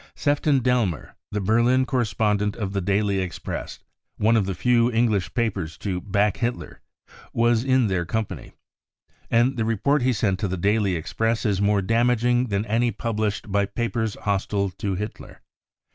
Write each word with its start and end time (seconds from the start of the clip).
Sefton 0.15 0.55
I 0.55 0.59
Dehner, 0.61 1.13
the 1.31 1.39
Berlin 1.39 1.85
correspondent 1.85 2.55
of 2.55 2.73
the. 2.73 2.81
Daily 2.81 3.19
Express, 3.19 3.77
one) 4.17 4.35
of 4.35 4.47
the 4.47 4.55
few 4.55 4.91
English 4.91 5.35
papers 5.35 5.77
to 5.77 6.01
back 6.01 6.37
Hitler, 6.37 6.81
was 7.33 7.63
in 7.63 7.85
their 7.85 8.03
com 8.03 8.25
■ 8.25 8.27
pany. 8.27 8.53
And 9.29 9.57
the 9.57 9.63
report 9.63 10.01
he 10.01 10.11
sent 10.11 10.39
to 10.39 10.47
the 10.47 10.57
Daily 10.57 10.95
Express 10.95 11.45
is 11.45 11.61
more 11.61 11.83
damaging 11.83 12.47
than 12.47 12.65
any 12.65 12.89
published 12.89 13.51
by 13.51 13.67
papers 13.67 14.15
hostile 14.23 14.71
to 14.79 14.95
Hitler. 14.95 15.43